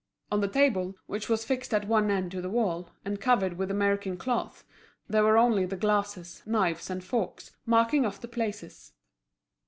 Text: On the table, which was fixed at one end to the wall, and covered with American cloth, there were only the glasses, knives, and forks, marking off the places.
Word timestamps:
On 0.31 0.39
the 0.41 0.47
table, 0.47 0.95
which 1.05 1.29
was 1.29 1.45
fixed 1.45 1.75
at 1.75 1.87
one 1.87 2.09
end 2.09 2.31
to 2.31 2.41
the 2.41 2.49
wall, 2.49 2.89
and 3.05 3.21
covered 3.21 3.53
with 3.59 3.69
American 3.69 4.17
cloth, 4.17 4.65
there 5.07 5.23
were 5.23 5.37
only 5.37 5.63
the 5.67 5.77
glasses, 5.77 6.41
knives, 6.43 6.89
and 6.89 7.03
forks, 7.03 7.51
marking 7.67 8.03
off 8.03 8.19
the 8.19 8.27
places. 8.27 8.93